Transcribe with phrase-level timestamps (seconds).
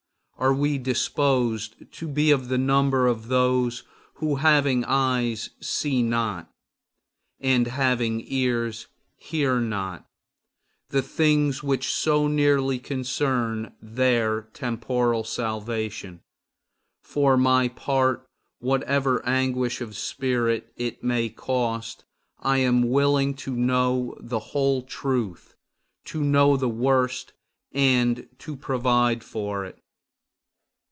[0.37, 3.83] Are we disposed to be of the number of those
[4.15, 6.49] who having eyes see not,
[7.39, 8.87] and having ears
[9.17, 10.03] hear not,
[10.89, 16.21] the things which so nearly concern their temporal salvation?
[17.03, 18.25] For my part,
[18.57, 22.03] whatever anguish of spirit it may cost,
[22.39, 25.55] I am willing to know the whole truth;
[26.05, 27.33] to know the worst
[27.73, 29.77] and to provide for it.